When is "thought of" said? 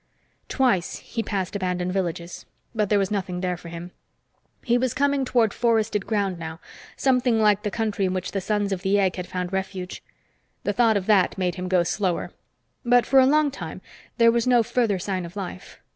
10.73-11.05